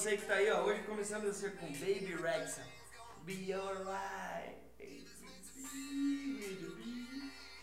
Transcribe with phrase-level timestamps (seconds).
[0.00, 0.62] você que tá aí, ó.
[0.62, 2.66] Hoje começamos a ser com Baby Rexa.
[3.22, 4.56] Be alright.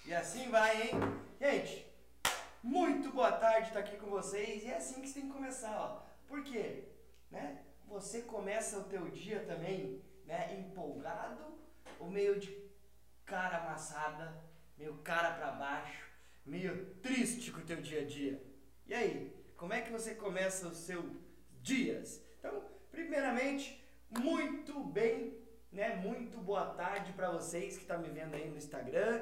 [0.06, 0.92] E assim vai, hein?
[1.42, 1.92] Gente,
[2.62, 4.64] muito boa tarde tá aqui com vocês.
[4.64, 6.06] E é assim que você tem que começar, ó.
[6.28, 6.84] Por quê?
[7.32, 7.64] Né?
[7.88, 11.58] Você começa o teu dia também, né, empolgado
[12.00, 12.56] ou meio de
[13.26, 14.44] cara amassada,
[14.78, 16.06] meio cara pra baixo,
[16.46, 18.40] meio triste com o teu dia a dia.
[18.86, 21.12] E aí, como é que você começa os seus
[21.64, 22.27] dias?
[22.48, 25.38] Então, primeiramente, muito bem,
[25.70, 25.98] né?
[25.98, 29.22] Muito boa tarde para vocês que estão tá me vendo aí no Instagram.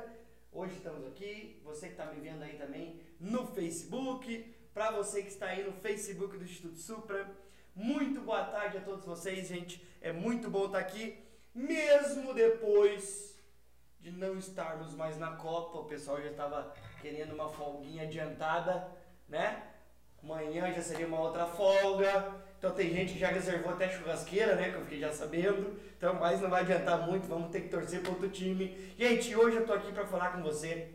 [0.51, 5.29] Hoje estamos aqui, você que está me vendo aí também no Facebook, para você que
[5.29, 7.27] está aí no Facebook do Instituto Supra.
[7.73, 9.83] Muito boa tarde a todos vocês, gente.
[10.01, 11.17] É muito bom estar tá aqui,
[11.51, 13.35] mesmo depois
[13.99, 15.79] de não estarmos mais na Copa.
[15.79, 18.87] O pessoal já estava querendo uma folguinha adiantada,
[19.27, 19.63] né?
[20.21, 22.44] Amanhã já seria uma outra folga.
[22.65, 24.71] Então tem gente que já reservou até churrasqueira, né?
[24.71, 25.79] Que eu fiquei já sabendo.
[25.95, 28.75] Então, mas não vai adiantar muito, vamos ter que torcer para outro time.
[28.97, 30.87] Gente, hoje eu tô aqui para falar com você,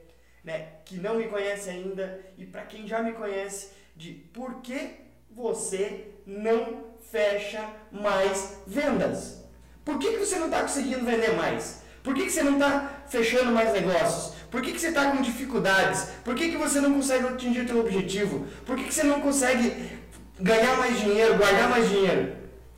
[0.43, 0.67] né?
[0.85, 4.97] Que não me conhece ainda e para quem já me conhece, de por que
[5.31, 9.45] você não fecha mais vendas.
[9.85, 11.85] Por que, que você não está conseguindo vender mais?
[12.03, 14.35] Por que, que você não está fechando mais negócios?
[14.51, 16.09] Por que, que você está com dificuldades?
[16.25, 18.45] Por que, que você não consegue atingir o seu objetivo?
[18.67, 20.00] Por que, que você não consegue
[20.41, 22.33] ganhar mais dinheiro, guardar mais dinheiro?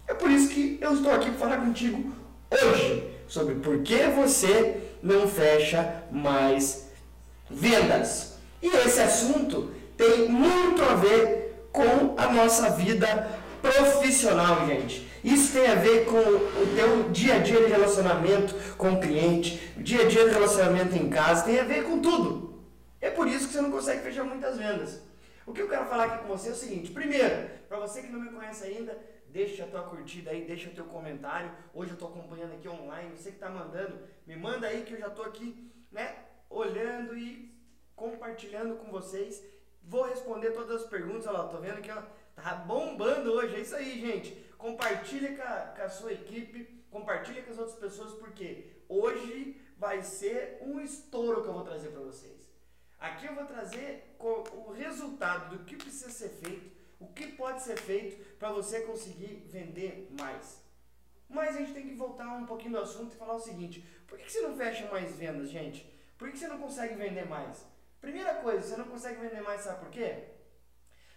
[0.07, 2.13] É por isso que eu estou aqui para falar contigo
[2.51, 6.89] hoje sobre por que você não fecha mais
[7.51, 8.35] vendas.
[8.63, 13.29] E esse assunto tem muito a ver com a nossa vida
[13.61, 15.09] profissional, gente.
[15.25, 19.73] Isso tem a ver com o teu dia a dia de relacionamento com o cliente,
[19.77, 22.61] dia a dia de relacionamento em casa, tem a ver com tudo.
[23.01, 25.01] É por isso que você não consegue fechar muitas vendas.
[25.47, 28.09] O que eu quero falar aqui com você é o seguinte: primeiro, para você que
[28.09, 28.99] não me conhece ainda,
[29.29, 31.51] deixa a tua curtida aí, deixa o teu comentário.
[31.75, 34.99] Hoje eu estou acompanhando aqui online, você que está mandando, me manda aí que eu
[34.99, 36.17] já estou aqui, né,
[36.49, 37.55] olhando e
[37.95, 39.43] compartilhando com vocês.
[39.83, 43.61] Vou responder todas as perguntas, olha lá, tô vendo que ela tá bombando hoje, é
[43.61, 48.13] isso aí, gente compartilha com a, com a sua equipe, compartilha com as outras pessoas,
[48.15, 52.49] porque hoje vai ser um estouro que eu vou trazer para vocês.
[53.03, 56.71] Aqui eu vou trazer o resultado do que precisa ser feito,
[57.01, 60.63] o que pode ser feito para você conseguir vender mais.
[61.29, 64.17] Mas a gente tem que voltar um pouquinho do assunto e falar o seguinte: por
[64.17, 65.85] que, você não fecha mais vendas, gente?
[66.17, 67.67] Por que, você não consegue vender mais?
[68.01, 70.29] Primeira coisa, você não consegue vender mais, sabe por quê?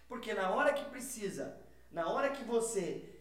[0.08, 1.56] Porque na hora que precisa,
[1.92, 3.14] na hora que você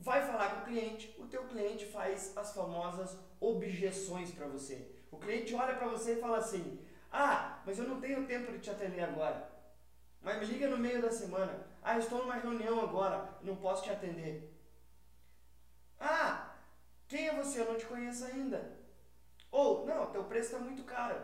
[0.00, 4.90] vai falar com o cliente, o teu cliente faz as famosas objeções para você.
[5.12, 6.83] O cliente olha para você e fala assim:
[7.16, 9.48] "Ah, mas eu não tenho tempo de te atender agora.
[10.20, 11.66] Mas me liga no meio da semana.
[11.82, 14.52] Ah, estou numa reunião agora, não posso te atender."
[16.00, 16.56] Ah,
[17.06, 17.60] quem é você?
[17.60, 18.76] Eu não te conheço ainda.
[19.50, 21.20] Ou, não, teu preço está muito caro.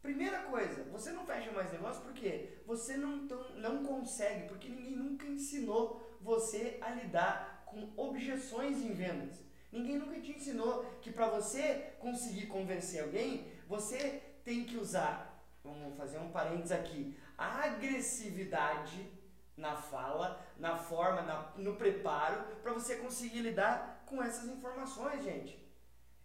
[0.00, 4.96] Primeira coisa, você não fecha mais negócio porque você não, tão, não consegue, porque ninguém
[4.96, 9.40] nunca ensinou você a lidar com objeções em vendas.
[9.70, 15.96] Ninguém nunca te ensinou que para você conseguir convencer alguém, você tem que usar, vamos
[15.96, 19.10] fazer um parênteses aqui, a agressividade
[19.56, 25.60] na fala, na forma, na, no preparo, para você conseguir lidar com essas informações, gente.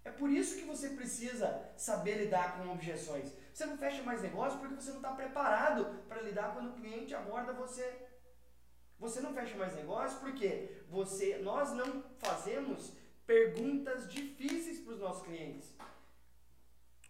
[0.03, 3.33] É por isso que você precisa saber lidar com objeções.
[3.51, 7.15] Você não fecha mais negócio porque você não está preparado para lidar quando o cliente
[7.15, 8.05] aborda você.
[8.99, 12.93] Você não fecha mais negócio porque você, nós não fazemos
[13.25, 15.73] perguntas difíceis para os nossos clientes.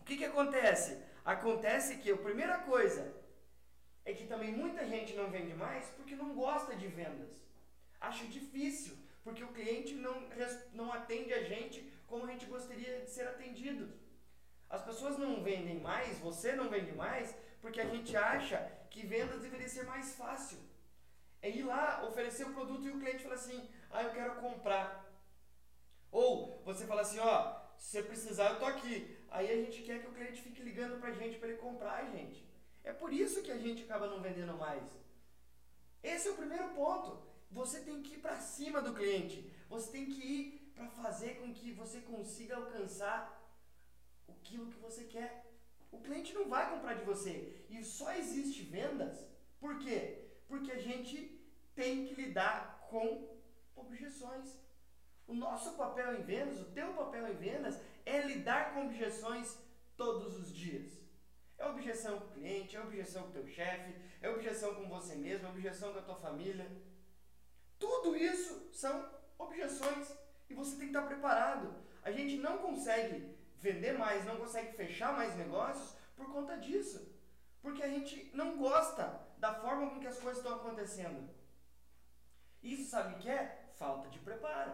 [0.06, 1.02] O que, que acontece?
[1.34, 3.12] Acontece que a primeira coisa
[4.06, 7.44] é que também muita gente não vende mais porque não gosta de vendas.
[8.00, 10.29] Acha difícil, porque o cliente não,
[10.74, 13.91] não atende a gente como a gente gostaria de ser atendido.
[14.70, 18.59] As pessoas não vendem mais, você não vende mais, porque a gente acha
[18.91, 20.59] que vendas deveria ser mais fácil
[21.41, 24.88] é ir lá, oferecer o produto e o cliente fala assim, ah, eu quero comprar.
[26.12, 29.15] Ou você fala assim, ó, se você precisar, eu tô aqui.
[29.35, 32.41] Aí a gente quer que o cliente fique ligando pra gente para ele comprar, gente.
[32.85, 34.84] É por isso que a gente acaba não vendendo mais.
[36.02, 37.09] Esse é o primeiro ponto.
[37.52, 39.37] Você tem que ir para cima do cliente.
[39.67, 43.20] Você tem que ir para fazer com que você consiga alcançar
[44.29, 45.32] aquilo que você quer.
[45.91, 47.66] O cliente não vai comprar de você.
[47.70, 49.28] E só existe vendas.
[49.59, 49.97] Por quê?
[50.47, 51.17] Porque a gente
[51.73, 53.38] tem que lidar com
[53.76, 54.49] objeções.
[55.28, 59.57] O nosso papel em vendas, o teu papel em vendas, é lidar com objeções
[59.97, 61.05] todos os dias.
[61.57, 65.16] É objeção com o cliente, é objeção com o teu chefe, é objeção com você
[65.16, 66.69] mesmo, é objeção com a tua família.
[67.79, 70.13] Tudo isso são objeções
[70.49, 71.75] e você tem que estar preparado.
[72.03, 77.13] A gente não consegue vender mais, não consegue fechar mais negócios por conta disso.
[77.61, 81.29] Porque a gente não gosta da forma com que as coisas estão acontecendo.
[82.61, 83.72] Isso sabe o que é?
[83.75, 84.73] Falta de preparo.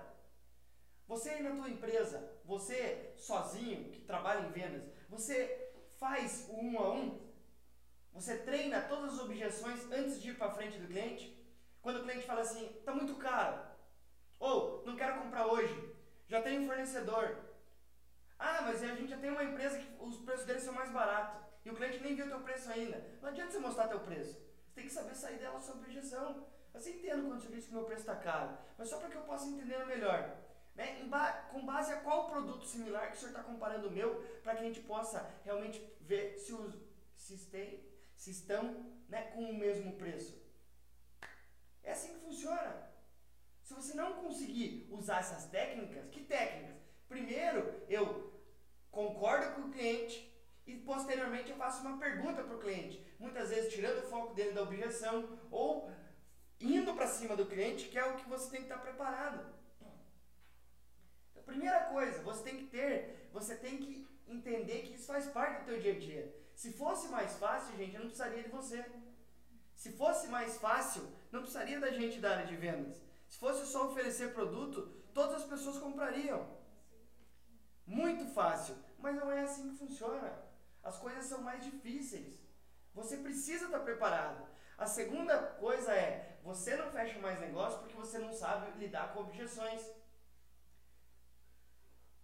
[1.11, 6.79] Você aí na tua empresa, você sozinho que trabalha em vendas, você faz o um
[6.79, 7.29] a um?
[8.13, 11.37] Você treina todas as objeções antes de ir para frente do cliente?
[11.81, 13.61] Quando o cliente fala assim, tá muito caro,
[14.39, 15.93] ou não quero comprar hoje,
[16.29, 17.39] já tem um fornecedor.
[18.39, 21.41] Ah, mas a gente já tem uma empresa que os preços deles são mais baratos
[21.65, 23.05] e o cliente nem viu teu preço ainda.
[23.21, 24.39] Não adianta você mostrar teu preço.
[24.65, 26.47] Você tem que saber sair dela sua objeção.
[26.71, 29.23] Você entende quando você diz que meu preço está caro, mas só para que eu
[29.23, 30.50] possa entender melhor.
[30.81, 31.03] Né?
[31.05, 34.55] Ba com base a qual produto similar que o senhor está comparando o meu, para
[34.55, 36.75] que a gente possa realmente ver se, os,
[37.15, 37.85] se, tem,
[38.15, 38.63] se estão
[39.07, 40.41] né, com o mesmo preço.
[41.83, 42.89] É assim que funciona.
[43.61, 46.77] Se você não conseguir usar essas técnicas, que técnicas?
[47.07, 48.33] Primeiro, eu
[48.89, 50.29] concordo com o cliente
[50.65, 53.05] e posteriormente eu faço uma pergunta para o cliente.
[53.19, 55.91] Muitas vezes tirando o foco dele da objeção ou
[56.59, 59.60] indo para cima do cliente, que é o que você tem que estar preparado.
[61.45, 65.65] Primeira coisa, você tem que ter, você tem que entender que isso faz parte do
[65.65, 66.35] teu dia a dia.
[66.55, 68.85] Se fosse mais fácil, gente, eu não precisaria de você.
[69.75, 73.01] Se fosse mais fácil, não precisaria da gente da área de vendas.
[73.27, 74.81] Se fosse só oferecer produto,
[75.13, 76.45] todas as pessoas comprariam.
[77.85, 80.31] Muito fácil, mas não é assim que funciona.
[80.83, 82.39] As coisas são mais difíceis.
[82.93, 84.47] Você precisa estar preparado.
[84.77, 89.21] A segunda coisa é, você não fecha mais negócio porque você não sabe lidar com
[89.21, 89.81] objeções.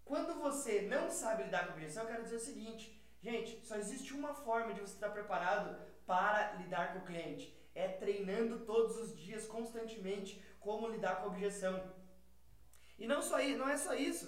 [0.08, 2.84] Quando você não sabe lidar com objeção, eu quero dizer o seguinte,
[3.22, 7.54] gente, só existe uma forma de você estar preparado para lidar com o cliente.
[7.76, 11.94] É treinando todos os dias, constantemente, como lidar com objeção.
[12.98, 14.26] E não, só, não é só isso.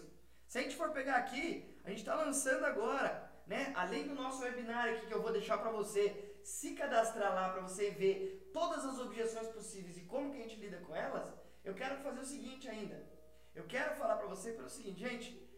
[0.48, 3.72] Se a gente for pegar aqui, a gente está lançando agora, né?
[3.76, 6.04] Além do nosso webinar aqui que eu vou deixar para você
[6.44, 10.60] se cadastrar lá para você ver todas as objeções possíveis e como que a gente
[10.60, 11.34] lida com elas,
[11.64, 13.08] eu quero fazer o seguinte ainda.
[13.56, 15.49] Eu quero falar para você pelo seguinte, gente,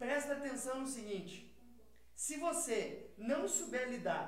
[0.00, 1.54] presta atenção no seguinte.
[2.14, 4.26] Se você não souber lidar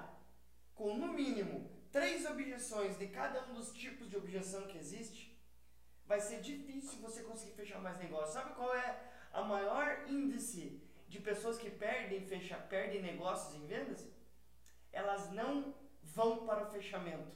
[0.75, 5.35] com no mínimo três objeções de cada um dos tipos de objeção que existe,
[6.05, 8.35] vai ser difícil você conseguir fechar mais negócio.
[8.35, 9.01] Sabe qual é
[9.33, 10.79] a maior índice
[11.09, 14.07] de pessoas que perdem, fecha, perdem negócios em vendas?
[14.93, 17.33] Elas não vão para o fechamento.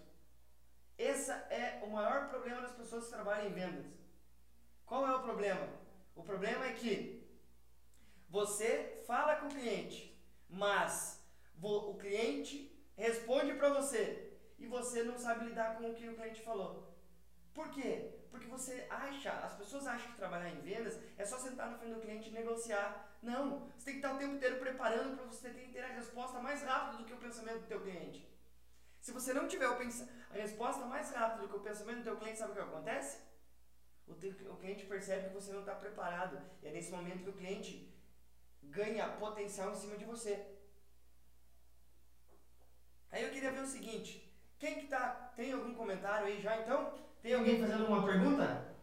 [0.98, 3.86] Esse é o maior problema das pessoas que trabalham em vendas.
[4.84, 5.68] Qual é o problema?
[6.14, 7.25] O problema é que
[8.28, 10.18] você fala com o cliente,
[10.48, 11.24] mas
[11.60, 16.42] o cliente responde para você e você não sabe lidar com o que o cliente
[16.42, 16.94] falou.
[17.54, 18.12] Por quê?
[18.30, 21.94] Porque você acha, as pessoas acham que trabalhar em vendas é só sentar na frente
[21.94, 23.16] do cliente e negociar.
[23.22, 26.62] Não, você tem que estar o tempo inteiro preparando para você ter a resposta mais
[26.62, 28.28] rápida do que o pensamento do teu cliente.
[29.00, 32.38] Se você não tiver a resposta mais rápida do que o pensamento do teu cliente,
[32.38, 33.20] sabe o que acontece?
[34.06, 36.40] O, cliente percebe que você não está preparado.
[36.62, 37.95] E é nesse momento que o cliente
[38.70, 40.44] ganha potencial em cima de você.
[43.10, 46.92] Aí eu queria ver o seguinte, quem que tá, tem algum comentário aí já então?
[47.22, 48.74] Tem alguém fazendo uma pergunta?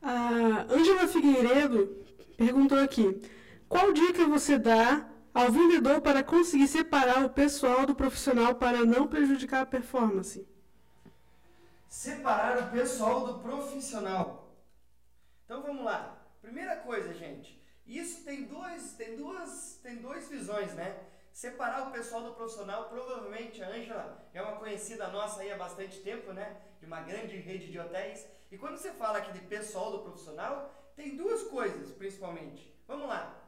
[0.00, 2.04] A Ângela Figueiredo
[2.36, 3.22] perguntou aqui,
[3.68, 9.06] qual dica você dá ao vendedor para conseguir separar o pessoal do profissional para não
[9.06, 10.46] prejudicar a performance?
[11.88, 14.56] Separar o pessoal do profissional.
[15.44, 16.18] Então vamos lá.
[16.40, 21.06] Primeira coisa, gente, isso tem dois, tem duas, tem duas visões, né?
[21.32, 26.00] Separar o pessoal do profissional, provavelmente a Ângela é uma conhecida nossa aí há bastante
[26.00, 26.60] tempo, né?
[26.78, 28.26] De uma grande rede de hotéis.
[28.50, 32.72] E quando você fala aqui de pessoal do profissional, tem duas coisas, principalmente.
[32.86, 33.42] Vamos lá.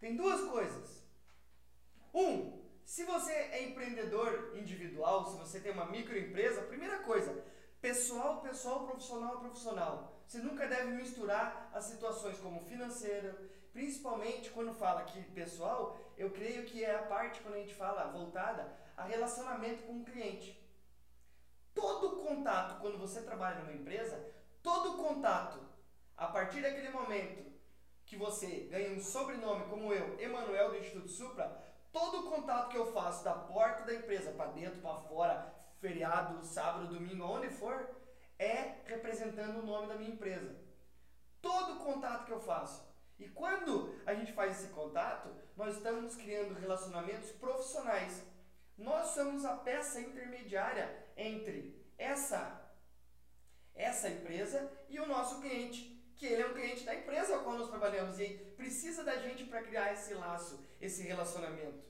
[0.00, 1.02] Tem duas coisas.
[2.12, 7.44] Um, se você é empreendedor individual, se você tem uma microempresa, primeira coisa,
[7.80, 10.22] pessoal, pessoal, profissional, profissional.
[10.26, 13.38] Você nunca deve misturar as situações como financeira,
[13.72, 18.10] principalmente quando fala aqui pessoal, eu creio que é a parte quando a gente fala
[18.10, 20.60] voltada a relacionamento com o cliente.
[21.74, 24.30] Todo contato, quando você trabalha numa empresa,
[24.62, 25.58] todo contato,
[26.16, 27.50] a partir daquele momento
[28.04, 32.92] que você ganha um sobrenome como eu, Emanuel do Instituto Supra, todo contato que eu
[32.92, 37.88] faço da porta da empresa para dentro, para fora, feriado, sábado, domingo, onde for,
[38.38, 40.54] é representando o nome da minha empresa.
[41.40, 42.91] Todo contato que eu faço
[43.22, 48.20] e quando a gente faz esse contato, nós estamos criando relacionamentos profissionais.
[48.76, 52.58] Nós somos a peça intermediária entre essa
[53.74, 57.58] essa empresa e o nosso cliente, que ele é um cliente da empresa com qual
[57.58, 61.82] nós trabalhamos e precisa da gente para criar esse laço, esse relacionamento.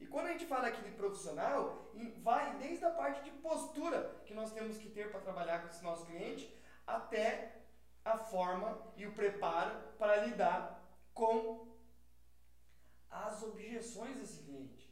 [0.00, 1.92] E quando a gente fala aqui de profissional,
[2.22, 5.82] vai desde a parte de postura que nós temos que ter para trabalhar com esse
[5.82, 6.56] nosso cliente,
[6.86, 7.57] até
[8.04, 11.66] a forma e o preparo para lidar com
[13.10, 14.88] as objeções desse cliente.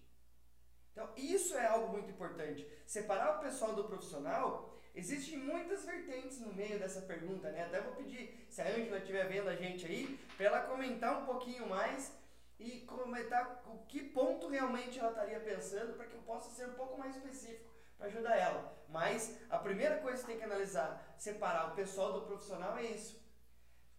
[0.93, 2.67] Então, isso é algo muito importante.
[2.87, 7.65] Separar o pessoal do profissional, existem muitas vertentes no meio dessa pergunta, né?
[7.65, 11.27] Até vou pedir, se a Ângela estiver vendo a gente aí, para ela comentar um
[11.27, 12.17] pouquinho mais
[12.59, 16.75] e comentar o que ponto realmente ela estaria pensando para que eu possa ser um
[16.75, 18.76] pouco mais específico para ajudar ela.
[18.88, 23.25] Mas a primeira coisa que tem que analisar, separar o pessoal do profissional é isso.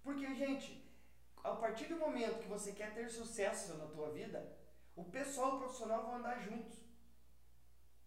[0.03, 0.87] Porque, gente,
[1.43, 4.57] a partir do momento que você quer ter sucesso na tua vida,
[4.95, 6.87] o pessoal e o profissional vão andar juntos.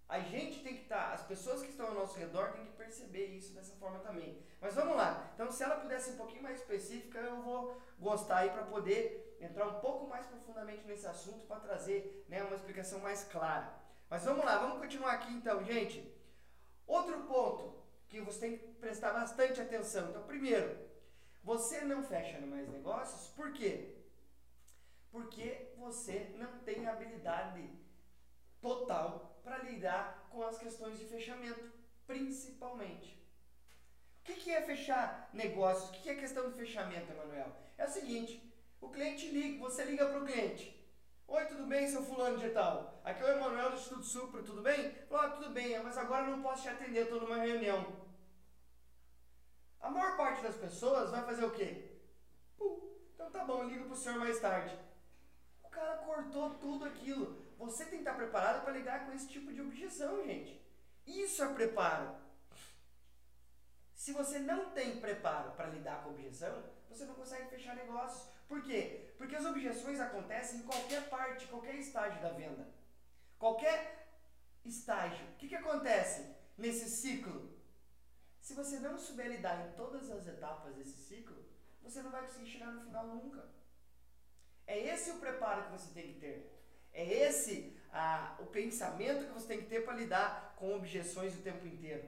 [0.08, 2.72] A gente tem que estar, tá, as pessoas que estão ao nosso redor têm que
[2.72, 4.42] perceber isso dessa forma também.
[4.60, 5.30] Mas vamos lá.
[5.34, 9.38] Então, se ela pudesse ser um pouquinho mais específica, eu vou gostar aí para poder
[9.40, 13.79] entrar um pouco mais profundamente nesse assunto para trazer né, uma explicação mais clara.
[14.10, 16.12] Mas vamos lá, vamos continuar aqui então, gente.
[16.84, 20.10] Outro ponto que você tem que prestar bastante atenção.
[20.10, 20.76] Então, primeiro,
[21.44, 23.94] você não fecha mais negócios, por quê?
[25.12, 27.70] Porque você não tem habilidade
[28.60, 31.72] total para lidar com as questões de fechamento,
[32.04, 33.16] principalmente.
[34.18, 35.88] O que, é fechar negócios?
[35.88, 37.56] O que, que é questão de fechamento, Emanuel?
[37.78, 40.79] É o seguinte, o cliente liga, você liga para o cliente.
[41.32, 43.00] Oi, tudo bem, seu fulano de tal?
[43.04, 44.92] Aqui é o Emanuel do Instituto Supra, tudo bem?
[45.08, 47.86] Falou, ah, tudo bem, mas agora eu não posso te atender, estou numa reunião.
[49.80, 52.00] A maior parte das pessoas vai fazer o quê?
[52.58, 52.80] Pum,
[53.14, 54.76] então tá bom, ligo pro senhor mais tarde.
[55.62, 57.40] O cara cortou tudo aquilo.
[57.58, 60.60] Você tem que estar preparado para lidar com esse tipo de objeção, gente.
[61.06, 62.12] Isso é preparo.
[63.94, 68.39] Se você não tem preparo para lidar com objeção, você não consegue fechar negócios.
[68.50, 69.12] Por quê?
[69.16, 72.66] Porque as objeções acontecem em qualquer parte, qualquer estágio da venda.
[73.38, 74.08] Qualquer
[74.64, 75.24] estágio.
[75.28, 77.56] O que, que acontece nesse ciclo?
[78.40, 81.44] Se você não souber lidar em todas as etapas desse ciclo,
[81.80, 83.48] você não vai conseguir chegar no final nunca.
[84.66, 86.52] É esse o preparo que você tem que ter.
[86.92, 91.42] É esse ah, o pensamento que você tem que ter para lidar com objeções o
[91.42, 92.02] tempo inteiro.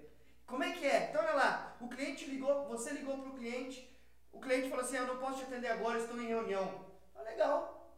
[0.45, 1.09] Como é que é?
[1.09, 3.92] Então olha lá, o cliente ligou, você ligou para o cliente,
[4.33, 6.87] o cliente falou assim, eu não posso te atender agora, estou em reunião.
[7.15, 7.97] Ah, legal,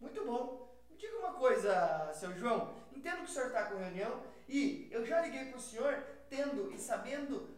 [0.00, 0.74] muito bom.
[0.90, 5.04] Me diga uma coisa, seu João, entendo que o senhor está com reunião e eu
[5.04, 7.48] já liguei para o senhor tendo e sabendo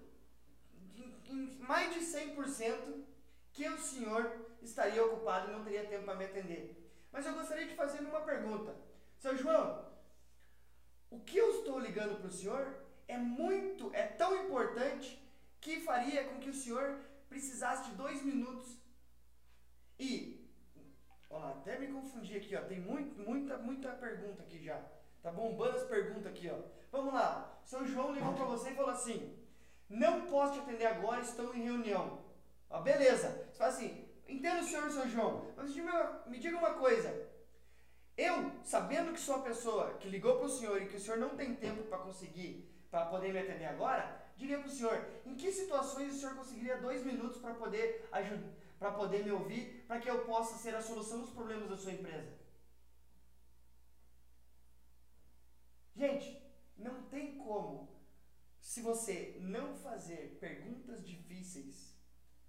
[1.26, 3.04] em mais de 100%
[3.52, 4.30] que o senhor
[4.62, 6.90] estaria ocupado e não teria tempo para me atender.
[7.10, 8.74] Mas eu gostaria de fazer uma pergunta.
[9.18, 9.86] Seu João,
[11.10, 12.74] o que eu estou ligando para o senhor
[13.06, 15.20] é muito, é tão importante
[15.60, 18.78] que faria com que o senhor precisasse de dois minutos.
[19.98, 20.48] E,
[21.28, 24.80] ó, até me confundi aqui, ó, tem muito, muita, muita pergunta aqui já.
[25.22, 26.58] Tá bombando as perguntas aqui, ó.
[26.90, 27.60] Vamos lá.
[27.64, 29.36] Seu João ligou para você e falou assim:
[29.88, 32.20] não posso te atender agora, estou em reunião.
[32.70, 33.46] Ah, beleza.
[33.50, 35.74] Você fala assim, entendo o senhor, seu João, mas
[36.26, 37.28] me diga uma coisa.
[38.16, 41.18] Eu, sabendo que sou a pessoa que ligou para o senhor e que o senhor
[41.18, 45.34] não tem tempo para conseguir, para poder me atender agora, diria para o senhor, em
[45.34, 48.08] que situações o senhor conseguiria dois minutos para poder
[48.78, 51.92] para poder me ouvir, para que eu possa ser a solução dos problemas da sua
[51.92, 52.32] empresa?
[55.96, 56.40] Gente,
[56.76, 57.88] não tem como
[58.60, 61.96] se você não fazer perguntas difíceis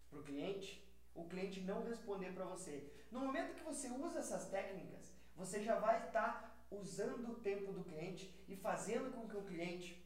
[0.10, 2.91] para o cliente, o cliente não responder para você.
[3.12, 7.72] No momento que você usa essas técnicas, você já vai estar tá usando o tempo
[7.74, 10.05] do cliente e fazendo com que o cliente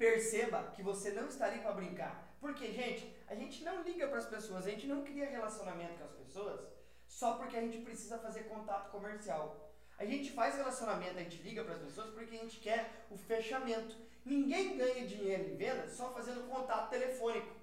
[0.00, 2.34] perceba que você não está ali para brincar.
[2.40, 6.04] Porque, gente, a gente não liga para as pessoas, a gente não cria relacionamento com
[6.04, 6.60] as pessoas
[7.06, 9.70] só porque a gente precisa fazer contato comercial.
[9.98, 13.18] A gente faz relacionamento, a gente liga para as pessoas porque a gente quer o
[13.18, 13.94] fechamento.
[14.24, 17.54] Ninguém ganha dinheiro em venda só fazendo contato telefônico.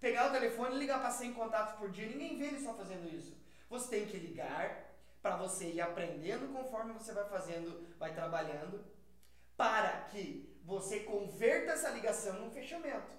[0.00, 3.36] Pegar o telefone e ligar para 100 contatos por dia, ninguém ele só fazendo isso.
[3.68, 8.82] Você tem que ligar para você ir aprendendo conforme você vai fazendo, vai trabalhando,
[9.56, 13.12] para que você converta essa ligação num fechamento.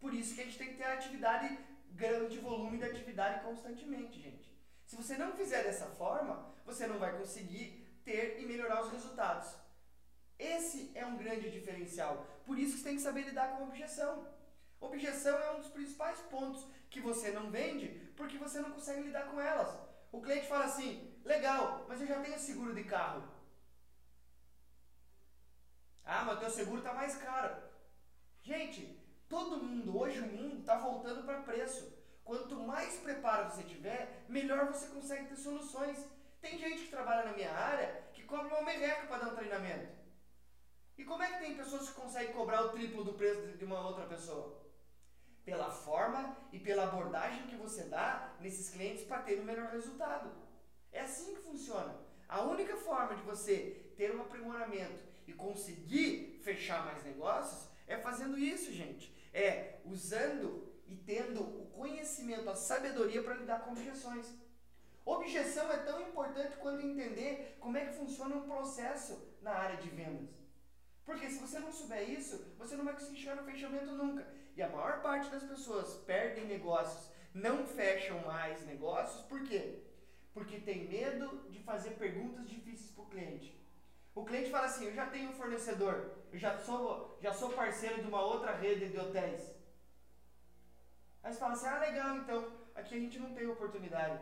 [0.00, 1.58] Por isso que a gente tem que ter atividade,
[1.90, 4.50] grande volume de atividade constantemente, gente.
[4.86, 9.54] Se você não fizer dessa forma, você não vai conseguir ter e melhorar os resultados.
[10.38, 12.26] Esse é um grande diferencial.
[12.46, 14.26] Por isso que você tem que saber lidar com objeção.
[14.80, 19.30] Objeção é um dos principais pontos que você não vende porque você não consegue lidar
[19.30, 19.78] com elas.
[20.10, 23.22] O cliente fala assim: legal, mas eu já tenho seguro de carro.
[26.12, 27.56] Ah, mas teu seguro está mais caro.
[28.42, 29.00] Gente,
[29.30, 31.96] Todo mundo, hoje o mundo está voltando para preço.
[32.24, 36.04] Quanto mais preparo você tiver, melhor você consegue ter soluções.
[36.40, 39.88] Tem gente que trabalha na minha área que cobra uma merreca para dar um treinamento.
[40.98, 43.86] E como é que tem pessoas que conseguem cobrar o triplo do preço de uma
[43.86, 44.60] outra pessoa?
[45.44, 50.28] Pela forma e pela abordagem que você dá nesses clientes para ter o melhor resultado.
[50.90, 51.96] É assim que funciona.
[52.28, 58.36] A única forma de você ter um aprimoramento e conseguir fechar mais negócios é fazendo
[58.36, 59.14] isso, gente.
[59.32, 64.26] É usando e tendo o conhecimento, a sabedoria para lidar com objeções.
[65.04, 69.88] Objeção é tão importante quanto entender como é que funciona um processo na área de
[69.88, 70.30] vendas.
[71.04, 74.26] Porque se você não souber isso, você não vai conseguir chegar no fechamento nunca.
[74.56, 79.78] E a maior parte das pessoas perdem negócios, não fecham mais negócios, por quê?
[80.34, 83.59] Porque tem medo de fazer perguntas difíceis para o cliente.
[84.14, 88.02] O cliente fala assim: Eu já tenho um fornecedor, eu já sou, já sou parceiro
[88.02, 89.42] de uma outra rede de hotéis.
[91.22, 94.20] Aí você fala assim: Ah, legal, então aqui a gente não tem oportunidade.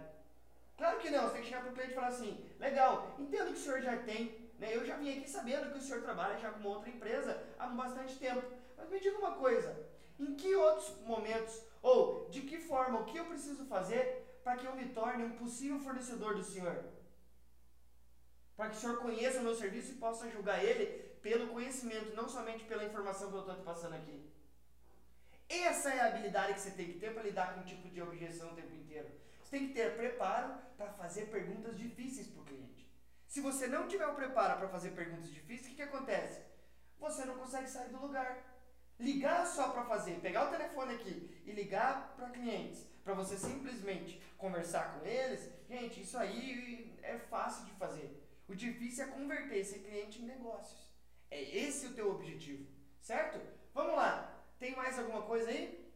[0.77, 3.53] Claro que não, você tem que chegar para o cliente e falar assim: Legal, entendo
[3.53, 4.77] que o senhor já tem, né?
[4.77, 7.67] eu já vim aqui sabendo que o senhor trabalha já com uma outra empresa há
[7.69, 8.43] bastante tempo.
[8.77, 9.75] Mas me diga uma coisa:
[10.19, 14.67] em que outros momentos, ou de que forma, o que eu preciso fazer para que
[14.67, 16.85] eu me torne um possível fornecedor do senhor?
[18.59, 20.87] Para que o Senhor conheça o meu serviço e possa julgar ele
[21.23, 24.21] pelo conhecimento, não somente pela informação que eu estou te passando aqui.
[25.49, 28.03] Essa é a habilidade que você tem que ter para lidar com um tipo de
[28.03, 29.09] objeção o tempo inteiro.
[29.41, 32.85] Você tem que ter preparo para fazer perguntas difíceis para o cliente.
[33.29, 36.43] Se você não tiver o preparo para fazer perguntas difíceis, o que, que acontece?
[36.99, 38.43] Você não consegue sair do lugar.
[38.99, 44.21] Ligar só para fazer, pegar o telefone aqui e ligar para clientes, para você simplesmente
[44.37, 48.18] conversar com eles, gente, isso aí é fácil de fazer.
[48.49, 50.91] O difícil é converter esse cliente em negócios.
[51.31, 52.67] É esse o teu objetivo,
[52.99, 53.39] certo?
[53.75, 54.43] Vamos lá.
[54.59, 55.87] Tem mais alguma coisa aí?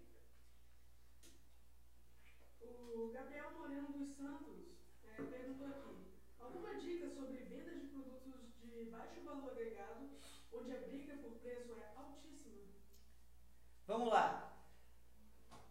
[2.61, 8.85] O Gabriel Moreno dos Santos é, perguntou aqui: alguma dica sobre venda de produtos de
[8.91, 10.11] baixo valor agregado,
[10.53, 12.61] onde a briga por preço é altíssima?
[13.87, 14.63] Vamos lá.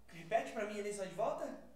[0.07, 1.70] Repete para mim ali só de volta?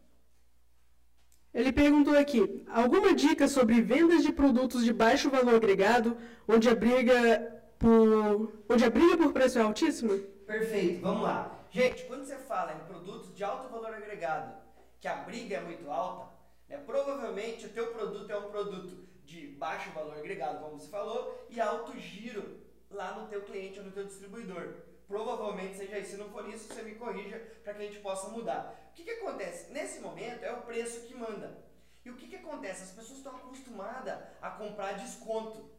[1.56, 6.76] Ele perguntou aqui: alguma dica sobre vendas de produtos de baixo valor agregado, onde a
[6.76, 10.18] briga por, onde a briga por preço é altíssima?
[10.46, 11.58] Perfeito, vamos lá.
[11.72, 14.54] Gente, quando você fala em produtos de alto valor agregado,
[15.00, 16.30] que a briga é muito alta,
[16.68, 21.48] né, provavelmente o teu produto é um produto de baixo valor agregado, como você falou,
[21.50, 22.60] e alto giro
[22.92, 24.74] lá no teu cliente ou no teu distribuidor.
[25.08, 26.12] Provavelmente seja isso.
[26.12, 28.90] Se não for isso, você me corrija para que a gente possa mudar.
[28.92, 29.72] O que, que acontece?
[29.72, 31.64] Nesse momento é o preço que manda.
[32.04, 32.84] E o que, que acontece?
[32.84, 35.70] As pessoas estão acostumadas a comprar desconto.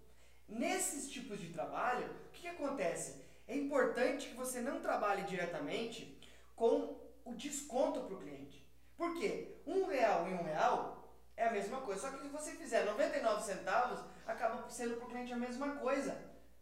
[0.49, 3.25] Nesses tipos de trabalho, o que, que acontece?
[3.49, 6.21] É importante que você não trabalhe diretamente
[6.55, 8.65] com o desconto para o cliente.
[8.97, 9.57] Por quê?
[9.67, 12.01] Um real e um real é a mesma coisa.
[12.01, 16.17] Só que se você fizer 99 centavos, acaba sendo para o cliente a mesma coisa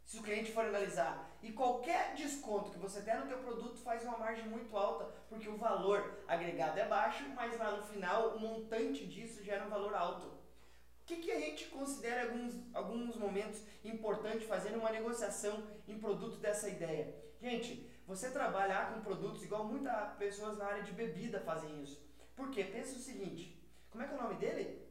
[0.05, 1.31] se o cliente for analisar.
[1.45, 5.47] E qualquer desconto que você der no teu produto faz uma margem muito alta, porque
[5.47, 9.95] o valor agregado é baixo, mas lá no final o montante disso gera um valor
[9.95, 10.27] alto.
[10.27, 16.39] O que, que a gente considera alguns, alguns momentos importantes fazendo uma negociação em produto
[16.39, 17.15] dessa ideia?
[17.39, 22.03] Gente, você trabalhar com produtos igual muitas pessoas na área de bebida fazem isso.
[22.35, 22.65] Por quê?
[22.65, 24.83] Pensa o seguinte, como é que é o nome dele?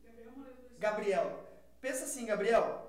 [0.00, 0.32] Gabriel
[0.78, 1.50] Gabriel.
[1.80, 2.88] Pensa assim, Gabriel,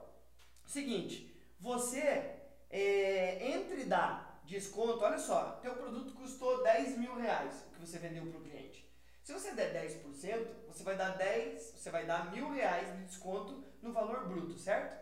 [0.64, 2.41] Seguinte, você
[2.72, 8.26] é, entre dar desconto, olha só, teu produto custou 10 mil reais que você vendeu
[8.26, 8.90] para o cliente.
[9.24, 13.64] Se você der 10%, você vai dar 10, você vai dar mil reais de desconto
[13.82, 15.00] no valor bruto, certo?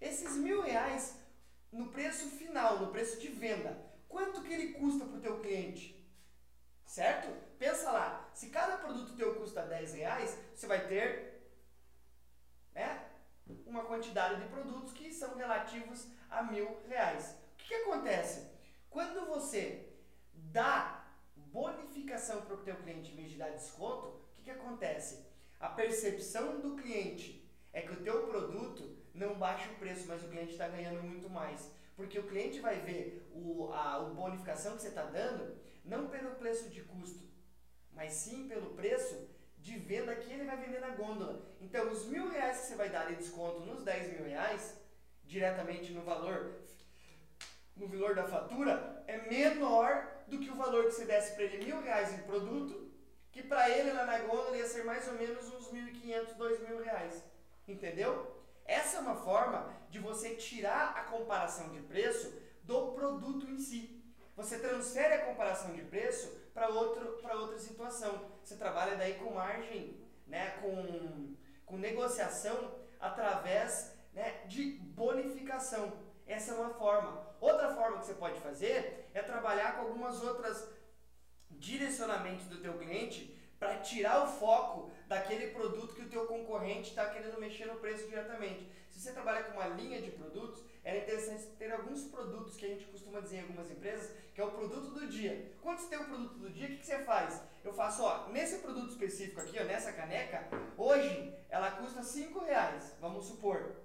[0.00, 1.18] Esses mil reais
[1.72, 3.76] no preço final, no preço de venda,
[4.08, 5.96] quanto que ele custa para o teu cliente?
[6.84, 7.28] Certo?
[7.58, 11.36] Pensa lá, se cada produto teu custa 10 reais, você vai ter
[12.74, 13.04] né,
[13.64, 17.36] uma quantidade de produtos que são relativos a mil reais.
[17.54, 18.50] O que, que acontece?
[18.90, 19.88] Quando você
[20.34, 21.04] dá
[21.36, 25.24] bonificação para o teu cliente em vez de dar desconto, o que, que acontece?
[25.58, 30.28] A percepção do cliente é que o teu produto não baixa o preço, mas o
[30.28, 31.70] cliente está ganhando muito mais.
[31.94, 36.34] Porque o cliente vai ver o, a, a bonificação que você está dando não pelo
[36.34, 37.24] preço de custo,
[37.92, 39.28] mas sim pelo preço
[39.66, 41.42] de venda que ele vai vender na gôndola.
[41.60, 44.76] Então, os mil reais que você vai dar de desconto nos 10 mil reais,
[45.24, 46.60] diretamente no valor,
[47.76, 49.90] no valor da fatura, é menor
[50.28, 52.92] do que o valor que você desse para ele mil reais em produto,
[53.32, 57.24] que para ele lá na gôndola ia ser mais ou menos uns 1.500, 2.000 reais.
[57.66, 58.40] Entendeu?
[58.64, 64.00] Essa é uma forma de você tirar a comparação de preço do produto em si.
[64.36, 68.32] você transfere a comparação de preço para outra situação.
[68.42, 75.92] Você trabalha daí com margem, né, com, com negociação através né, de bonificação.
[76.26, 77.36] Essa é uma forma.
[77.40, 80.66] Outra forma que você pode fazer é trabalhar com algumas outras
[81.50, 87.10] direcionamentos do teu cliente para tirar o foco daquele produto que o teu concorrente está
[87.10, 88.70] querendo mexer no preço diretamente.
[88.96, 92.68] Se você trabalha com uma linha de produtos, era interessante ter alguns produtos que a
[92.70, 95.52] gente costuma dizer em algumas empresas, que é o produto do dia.
[95.60, 97.42] Quando você tem o produto do dia, o que, você faz?
[97.62, 102.96] Eu faço, ó, nesse produto específico aqui, ó, nessa caneca, hoje ela custa 5 reais,
[102.98, 103.76] vamos supor,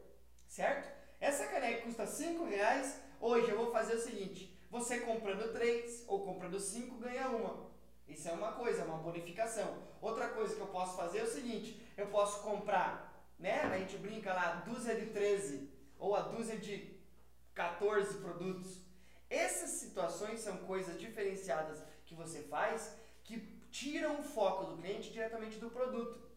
[0.47, 0.89] certo?
[1.19, 6.23] Essa caneca custa 5 reais, hoje eu vou fazer o seguinte, você comprando 3 ou
[6.23, 7.69] comprando 5 ganha uma.
[8.07, 9.77] Isso é uma coisa, uma bonificação.
[10.01, 13.10] Outra coisa que eu posso fazer é o seguinte, eu posso comprar,
[13.41, 16.95] né, a gente brinca lá, dúzia de 13 ou a dúzia de
[17.53, 18.79] 14 produtos.
[19.29, 23.37] Essas situações são coisas diferenciadas que você faz que
[23.71, 26.29] tiram o foco do cliente diretamente do produto.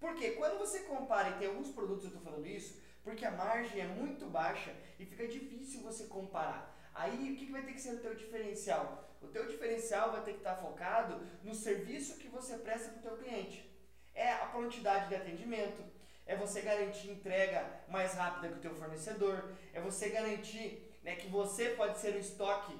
[0.00, 3.80] Porque quando você compara, e tem alguns produtos eu estou falando isso, porque a margem
[3.80, 6.74] é muito baixa e fica difícil você comparar.
[6.94, 9.08] Aí o que, que vai ter que ser o teu diferencial?
[9.20, 13.02] O teu diferencial vai ter que estar focado no serviço que você presta para o
[13.02, 13.68] teu cliente.
[14.14, 15.82] É a prontidade de atendimento,
[16.28, 21.26] é você garantir entrega mais rápida que o teu fornecedor, é você garantir né, que
[21.28, 22.76] você pode ser o estoque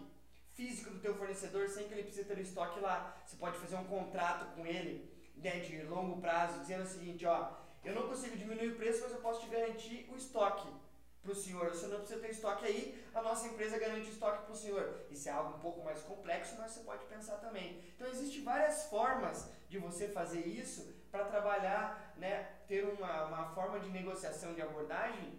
[0.52, 3.16] físico do teu fornecedor sem que ele precise ter o estoque lá.
[3.24, 7.52] Você pode fazer um contrato com ele né, de longo prazo, dizendo o seguinte, ó,
[7.82, 10.68] eu não consigo diminuir o preço, mas eu posso te garantir o estoque
[11.22, 11.70] para o senhor.
[11.70, 15.06] Você não precisa ter estoque aí, a nossa empresa garante estoque para o senhor.
[15.10, 17.82] Isso é algo um pouco mais complexo, mas você pode pensar também.
[17.94, 23.80] Então, existem várias formas de você fazer isso para trabalhar, né, ter uma, uma forma
[23.80, 25.38] de negociação de abordagem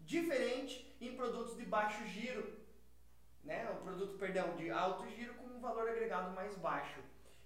[0.00, 2.58] diferente em produtos de baixo giro.
[3.44, 3.68] Né?
[3.70, 7.00] O produto, perdão, de alto giro com um valor agregado mais baixo.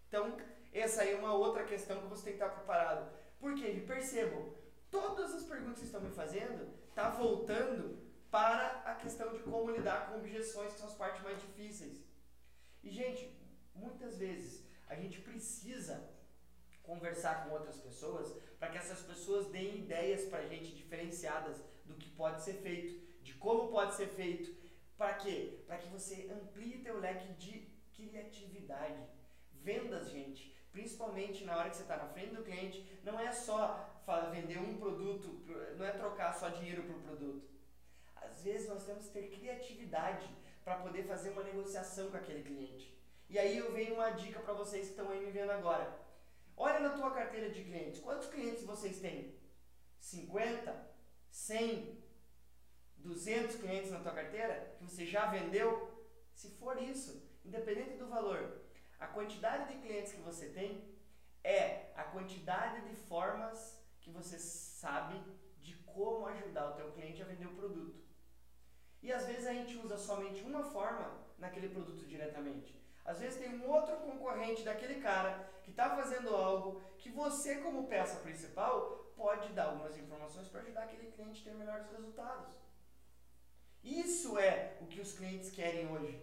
[0.08, 0.36] Então,
[0.72, 3.10] essa aí é uma outra questão que você tem que estar preparado.
[3.38, 4.54] Porque, percebam,
[4.90, 7.98] todas as perguntas que estão me fazendo está voltando
[8.30, 12.02] para a questão de como lidar com objeções, que são as partes mais difíceis.
[12.82, 13.36] E, gente,
[13.74, 16.08] muitas vezes a gente precisa
[16.82, 21.94] conversar com outras pessoas para que essas pessoas deem ideias para a gente diferenciadas do
[21.94, 24.54] que pode ser feito, de como pode ser feito.
[24.96, 25.60] Para quê?
[25.66, 29.02] Para que você amplie teu leque de criatividade.
[29.52, 33.88] Vendas, gente, principalmente na hora que você está na frente do cliente, não é só
[34.30, 35.40] vender um produto,
[35.76, 37.48] não é trocar só dinheiro por produto.
[38.16, 40.28] Às vezes nós temos que ter criatividade
[40.64, 42.94] para poder fazer uma negociação com aquele cliente.
[43.28, 45.96] E aí eu venho uma dica para vocês que estão aí me vendo agora.
[46.62, 48.02] Olha na tua carteira de clientes.
[48.02, 49.34] Quantos clientes vocês têm?
[49.98, 50.90] 50?
[51.30, 52.04] 100?
[52.96, 55.70] 200 clientes na tua carteira que você já vendeu?
[56.34, 58.60] Se for isso, independente do valor,
[58.98, 60.94] a quantidade de clientes que você tem
[61.42, 65.18] é a quantidade de formas que você sabe
[65.56, 68.04] de como ajudar o teu cliente a vender o produto.
[69.00, 72.79] E às vezes a gente usa somente uma forma naquele produto diretamente.
[73.04, 77.86] Às vezes tem um outro concorrente daquele cara que está fazendo algo que você, como
[77.86, 82.54] peça principal, pode dar algumas informações para ajudar aquele cliente a ter melhores resultados.
[83.82, 86.22] Isso é o que os clientes querem hoje.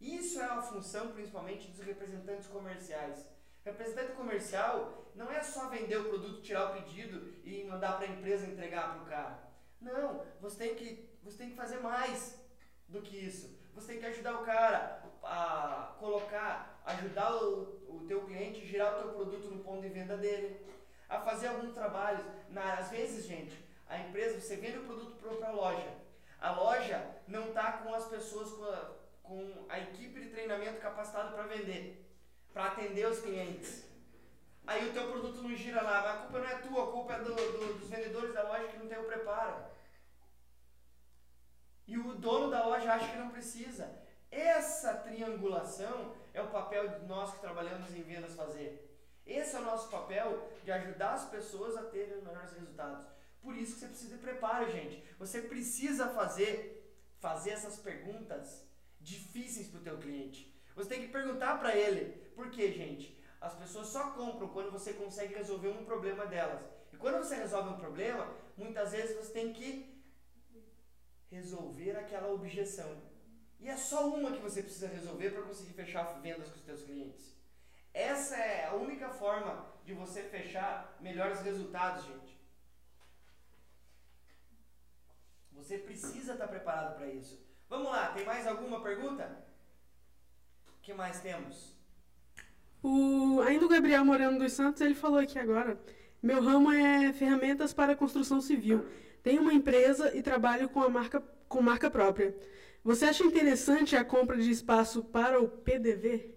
[0.00, 3.26] Isso é a função principalmente dos representantes comerciais.
[3.64, 8.10] Representante comercial não é só vender o produto, tirar o pedido e mandar para a
[8.10, 9.48] empresa entregar para o cara.
[9.80, 12.38] Não, você tem, que, você tem que fazer mais
[12.88, 13.58] do que isso.
[13.74, 18.94] Você tem que ajudar o cara a colocar, ajudar o, o teu cliente a girar
[18.94, 20.64] o teu produto no ponto de venda dele,
[21.08, 22.24] a fazer algum trabalho.
[22.78, 23.56] Às vezes, gente,
[23.88, 25.92] a empresa, você vende o produto para a loja.
[26.40, 31.30] A loja não está com as pessoas, com a, com a equipe de treinamento capacitada
[31.30, 32.04] para vender
[32.54, 33.84] para atender os clientes.
[34.64, 37.12] Aí o teu produto não gira lá, mas a culpa não é tua, a culpa
[37.14, 39.56] é do, do, dos vendedores da loja que não tem o preparo.
[41.86, 43.90] E o dono da loja acha que não precisa.
[44.30, 48.90] Essa triangulação é o papel de nós que trabalhamos em vendas fazer.
[49.26, 53.06] Esse é o nosso papel de ajudar as pessoas a terem os melhores resultados.
[53.40, 55.04] Por isso que você precisa de preparo, gente.
[55.18, 58.66] Você precisa fazer, fazer essas perguntas
[59.00, 60.52] difíceis para o teu cliente.
[60.74, 62.12] Você tem que perguntar para ele.
[62.34, 63.22] Por quê, gente?
[63.40, 66.60] As pessoas só compram quando você consegue resolver um problema delas.
[66.92, 69.93] E quando você resolve um problema, muitas vezes você tem que
[71.34, 72.90] resolver aquela objeção.
[73.60, 76.82] E é só uma que você precisa resolver para conseguir fechar vendas com os seus
[76.82, 77.34] clientes.
[77.92, 79.52] Essa é a única forma
[79.84, 82.34] de você fechar melhores resultados, gente.
[85.52, 87.42] Você precisa estar preparado para isso.
[87.68, 89.44] Vamos lá, tem mais alguma pergunta?
[90.84, 91.74] que mais temos?
[92.82, 95.80] O, ainda o Gabriel Moreno dos Santos, ele falou aqui agora.
[96.24, 98.88] Meu ramo é ferramentas para construção civil.
[99.22, 102.34] Tenho uma empresa e trabalho com a marca com marca própria.
[102.82, 106.34] Você acha interessante a compra de espaço para o PDV?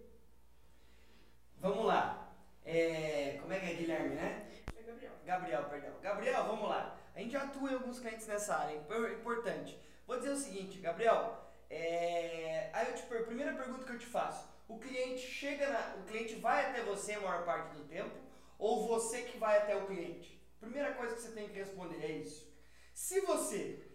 [1.62, 2.34] Vamos lá.
[2.66, 4.50] É, como é que é Guilherme, né?
[4.78, 5.14] É Gabriel.
[5.26, 5.94] Gabriel, perdão.
[6.04, 7.00] Gabriel, vamos lá.
[7.16, 9.80] A gente já atua em alguns clientes nessa área, é importante.
[10.06, 11.50] Vou dizer o seguinte, Gabriel.
[11.70, 15.96] É, aí eu te, a primeira pergunta que eu te faço: o cliente chega na,
[15.96, 18.27] o cliente vai até você a maior parte do tempo
[18.58, 20.42] ou você que vai até o cliente?
[20.60, 22.52] Primeira coisa que você tem que responder é isso.
[22.94, 23.88] Se você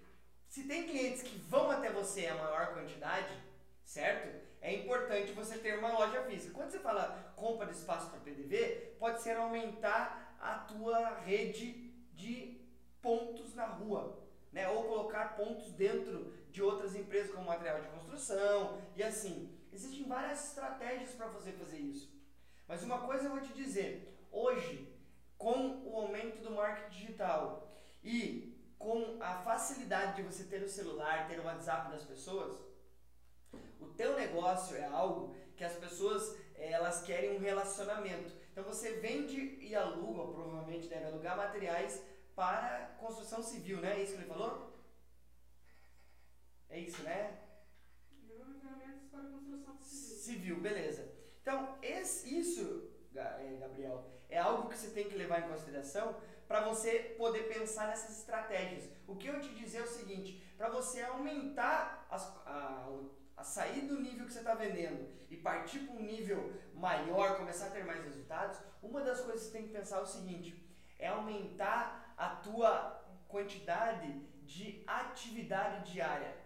[0.53, 3.33] se tem clientes que vão até você a maior quantidade,
[3.87, 4.38] certo?
[4.61, 6.53] É importante você ter uma loja física.
[6.53, 12.61] Quando você fala compra de espaço para PDV, pode ser aumentar a tua rede de
[13.01, 14.22] pontos na rua,
[14.53, 14.68] né?
[14.68, 19.59] Ou colocar pontos dentro de outras empresas como material de construção e assim.
[19.72, 22.14] Existem várias estratégias para você fazer isso.
[22.68, 24.92] Mas uma coisa eu vou te dizer, hoje,
[25.36, 27.70] com o aumento do marketing digital
[28.02, 32.58] e com a facilidade de você ter o celular, ter o WhatsApp das pessoas,
[33.78, 38.32] o teu negócio é algo que as pessoas eh, elas querem um relacionamento.
[38.50, 42.02] Então você vende e aluga, provavelmente deve alugar materiais
[42.34, 43.98] para construção civil, né?
[43.98, 44.72] É isso que ele falou?
[46.68, 47.38] É isso, né?
[49.10, 50.16] para construção civil.
[50.18, 51.12] Civil, beleza.
[51.42, 56.16] Então, esse, isso, Gabriel, é algo que você tem que levar em consideração
[56.48, 58.88] para você poder pensar nessas estratégias.
[59.07, 62.88] O que eu te dizer é o seguinte: para você aumentar as, a,
[63.37, 67.66] a sair do nível que você está vendendo e partir para um nível maior, começar
[67.66, 70.62] a ter mais resultados, uma das coisas que você tem que pensar é o seguinte:
[70.98, 76.37] é aumentar a tua quantidade de atividade diária.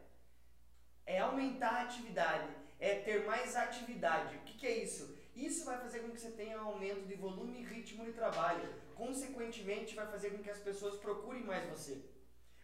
[1.05, 2.49] É aumentar a atividade,
[2.81, 4.37] é ter mais atividade.
[4.37, 5.16] O que, que é isso?
[5.37, 8.67] Isso vai fazer com que você tenha um aumento de volume e ritmo de trabalho
[8.97, 12.03] consequentemente vai fazer com que as pessoas procurem mais você.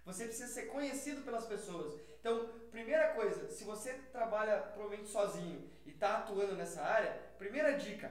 [0.04, 2.00] Você precisa ser conhecido pelas pessoas.
[2.18, 8.10] Então, primeira coisa, se você trabalha provavelmente sozinho e está atuando nessa área, primeira dica,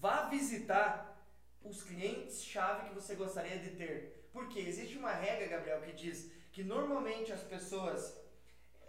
[0.00, 1.14] vá visitar
[1.62, 4.28] os clientes-chave que você gostaria de ter.
[4.32, 8.18] Porque existe uma regra, Gabriel, que diz que normalmente as pessoas,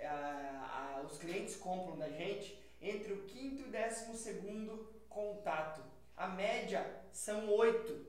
[0.01, 5.81] ah, os clientes compram da gente entre o quinto e décimo segundo contato.
[6.15, 8.05] A média são 8,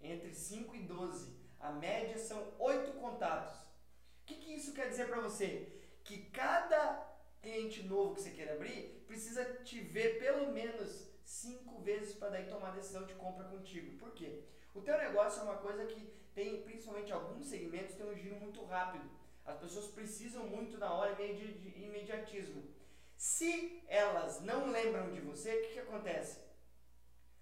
[0.00, 1.36] entre 5 e 12.
[1.58, 3.58] A média são 8 contatos.
[3.60, 5.80] O que, que isso quer dizer para você?
[6.04, 7.08] Que cada
[7.42, 12.46] cliente novo que você quer abrir precisa te ver pelo menos 5 vezes para daí
[12.46, 13.98] tomar a decisão de compra contigo.
[13.98, 14.42] Por quê?
[14.74, 16.00] O teu negócio é uma coisa que
[16.34, 19.04] tem, principalmente alguns segmentos, tem um giro muito rápido.
[19.44, 21.24] As pessoas precisam muito na hora de
[21.76, 22.62] imediatismo.
[23.20, 26.40] Se elas não lembram de você, o que, que acontece?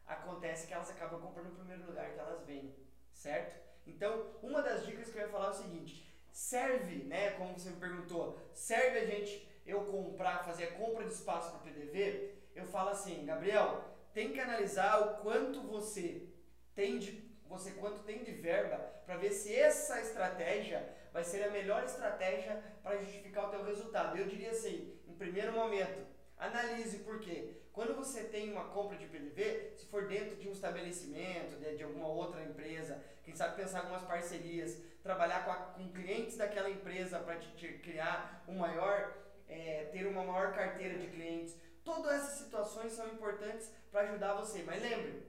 [0.08, 2.74] acontece que elas acabam comprando no primeiro lugar que elas vêm,
[3.12, 3.60] certo?
[3.86, 7.70] Então, uma das dicas que eu ia falar é o seguinte: serve, né, como você
[7.70, 12.34] me perguntou, serve a gente eu comprar, fazer a compra de espaço para PDV?
[12.56, 16.26] Eu falo assim, Gabriel, tem que analisar o quanto você
[16.74, 21.50] tem de você quanto tem de verba para ver se essa estratégia vai ser a
[21.50, 24.18] melhor estratégia para justificar o teu resultado.
[24.18, 27.54] Eu diria assim, primeiro momento, analise por quê?
[27.72, 31.84] Quando você tem uma compra de PDV, se for dentro de um estabelecimento, de, de
[31.84, 37.18] alguma outra empresa, quem sabe pensar algumas parcerias, trabalhar com, a, com clientes daquela empresa
[37.20, 39.14] para te, te, criar um maior,
[39.48, 41.56] é, ter uma maior carteira de clientes.
[41.84, 44.62] Todas essas situações são importantes para ajudar você.
[44.62, 45.22] Mas lembre,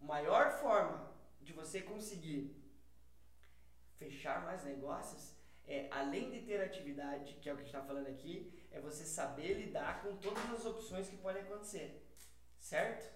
[0.00, 2.54] maior forma de você conseguir
[3.96, 7.86] fechar mais negócios é, além de ter atividade, que é o que a gente está
[7.86, 12.04] falando aqui, é você saber lidar com todas as opções que podem acontecer.
[12.58, 13.12] Certo?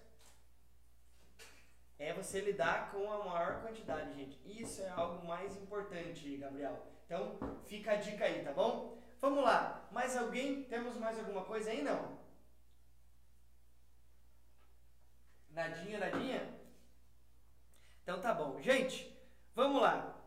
[1.97, 4.39] É você lidar com a maior quantidade, gente.
[4.45, 6.85] Isso é algo mais importante, Gabriel.
[7.05, 9.01] Então, fica a dica aí, tá bom?
[9.21, 9.87] Vamos lá.
[9.91, 10.63] Mais alguém?
[10.63, 11.81] Temos mais alguma coisa aí?
[11.81, 12.17] Não?
[15.51, 16.59] Nadinha, nadinha?
[18.01, 18.59] Então tá bom.
[18.61, 19.15] Gente,
[19.55, 20.19] vamos lá.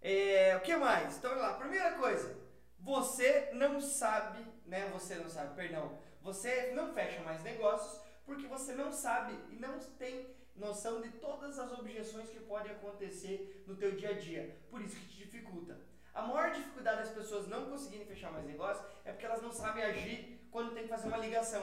[0.00, 1.16] É, o que mais?
[1.16, 1.54] Então, lá.
[1.54, 2.43] Primeira coisa.
[2.84, 8.74] Você não sabe né, você não sabe, perdão, você não fecha mais negócios porque você
[8.74, 13.92] não sabe e não tem noção de todas as objeções que podem acontecer no teu
[13.92, 14.56] dia a dia.
[14.70, 15.78] Por isso que te dificulta.
[16.14, 19.84] A maior dificuldade das pessoas não conseguirem fechar mais negócios é porque elas não sabem
[19.84, 21.62] agir quando tem que fazer uma ligação.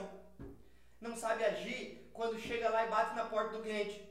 [1.00, 4.08] Não sabe agir quando chega lá e bate na porta do cliente.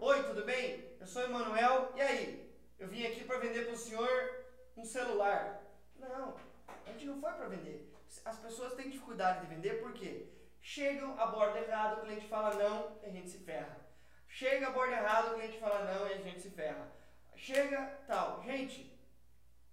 [0.00, 0.96] Oi, tudo bem?
[0.98, 1.92] Eu sou Emanuel.
[1.94, 2.52] E aí?
[2.78, 4.44] Eu vim aqui para vender para o senhor
[4.76, 5.61] um celular.
[6.08, 6.36] Não,
[6.66, 7.92] a gente não foi para vender
[8.24, 10.28] as pessoas têm dificuldade de vender porque
[10.60, 13.80] chegam, aborda errado, o cliente fala não e a gente se ferra.
[14.28, 16.90] Chega, aborda errado, o cliente fala não e a gente se ferra.
[17.34, 18.42] Chega, tal.
[18.42, 18.98] Gente,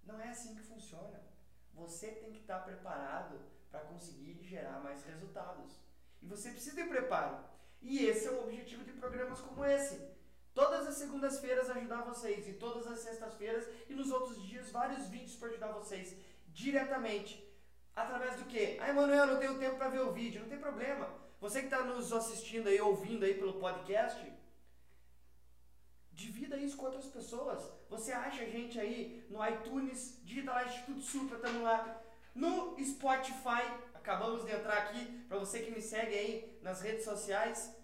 [0.04, 1.20] não é assim que funciona.
[1.74, 3.40] Você tem que estar preparado
[3.70, 5.78] para conseguir gerar mais resultados.
[6.20, 7.38] E você precisa de preparo.
[7.80, 10.10] E esse é o objetivo de programas como esse.
[10.54, 15.36] Todas as segundas-feiras ajudar vocês e todas as sextas-feiras e nos outros dias vários vídeos
[15.36, 16.16] para ajudar vocês
[16.48, 17.46] diretamente.
[17.94, 18.76] Através do quê?
[18.80, 20.42] Ah, Emanuel, não tenho tempo para ver o vídeo.
[20.42, 21.08] Não tem problema.
[21.40, 24.20] Você que está nos assistindo aí, ouvindo aí pelo podcast,
[26.12, 27.62] divida isso com outras pessoas.
[27.88, 32.02] Você acha a gente aí no iTunes, digita lá Instituto Supra, estamos lá.
[32.34, 37.74] No Spotify, acabamos de entrar aqui, para você que me segue aí nas redes sociais,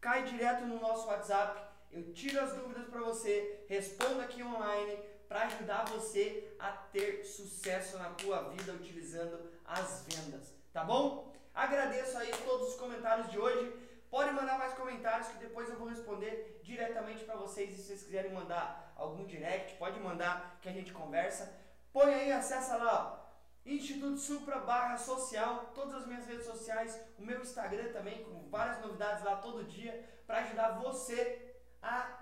[0.00, 1.60] Cai direto no nosso WhatsApp.
[1.92, 7.98] Eu tiro as dúvidas para você, respondo aqui online para ajudar você a ter sucesso
[7.98, 11.30] na tua vida utilizando as vendas, tá bom?
[11.54, 13.70] Agradeço aí todos os comentários de hoje.
[14.08, 17.70] Pode mandar mais comentários que depois eu vou responder diretamente para vocês.
[17.70, 21.65] E se vocês quiserem mandar algum direct, pode mandar que a gente conversa.
[21.96, 23.26] Põe aí, acessa lá, ó.
[23.64, 28.82] Instituto Supra barra social, todas as minhas redes sociais, o meu Instagram também, com várias
[28.82, 32.18] novidades lá todo dia, para ajudar você a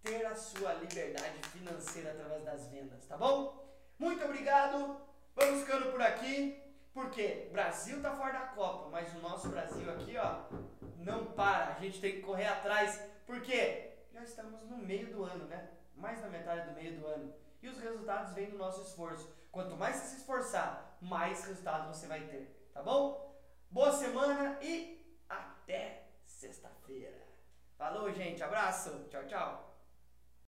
[0.00, 3.68] ter a sua liberdade financeira através das vendas, tá bom?
[3.98, 5.00] Muito obrigado,
[5.34, 6.62] vamos ficando por aqui.
[6.94, 10.44] Porque Brasil tá fora da Copa, mas o nosso Brasil aqui, ó,
[10.98, 11.74] não para.
[11.74, 13.00] A gente tem que correr atrás.
[13.26, 15.68] Porque já estamos no meio do ano, né?
[15.96, 17.40] Mais da metade do meio do ano.
[17.62, 19.30] E os resultados vêm do nosso esforço.
[19.52, 22.70] Quanto mais você se esforçar, mais resultado você vai ter.
[22.72, 23.38] Tá bom?
[23.70, 27.26] Boa semana e até sexta-feira.
[27.76, 28.42] Falou, gente.
[28.42, 29.06] Abraço.
[29.08, 29.69] Tchau, tchau.